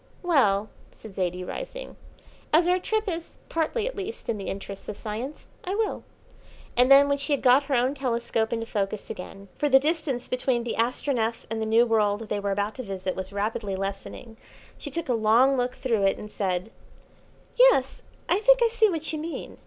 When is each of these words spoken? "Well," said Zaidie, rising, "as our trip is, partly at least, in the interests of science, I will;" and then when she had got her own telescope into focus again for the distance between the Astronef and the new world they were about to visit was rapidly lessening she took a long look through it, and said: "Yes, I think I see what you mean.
"Well," 0.23 0.69
said 0.89 1.13
Zaidie, 1.13 1.43
rising, 1.43 1.95
"as 2.51 2.67
our 2.67 2.79
trip 2.79 3.07
is, 3.07 3.37
partly 3.49 3.87
at 3.87 3.95
least, 3.95 4.29
in 4.29 4.39
the 4.39 4.47
interests 4.47 4.89
of 4.89 4.97
science, 4.97 5.47
I 5.63 5.75
will;" 5.75 6.03
and 6.75 6.91
then 6.91 7.07
when 7.07 7.19
she 7.19 7.33
had 7.33 7.43
got 7.43 7.65
her 7.65 7.75
own 7.75 7.93
telescope 7.93 8.51
into 8.51 8.65
focus 8.65 9.11
again 9.11 9.47
for 9.59 9.69
the 9.69 9.77
distance 9.77 10.27
between 10.27 10.63
the 10.63 10.73
Astronef 10.75 11.45
and 11.51 11.61
the 11.61 11.67
new 11.67 11.85
world 11.85 12.29
they 12.29 12.39
were 12.39 12.49
about 12.49 12.73
to 12.77 12.83
visit 12.83 13.15
was 13.15 13.31
rapidly 13.31 13.75
lessening 13.75 14.37
she 14.75 14.89
took 14.89 15.07
a 15.07 15.13
long 15.13 15.55
look 15.55 15.75
through 15.75 16.01
it, 16.05 16.17
and 16.17 16.31
said: 16.31 16.71
"Yes, 17.55 18.01
I 18.27 18.39
think 18.39 18.61
I 18.63 18.69
see 18.69 18.89
what 18.89 19.13
you 19.13 19.19
mean. 19.19 19.59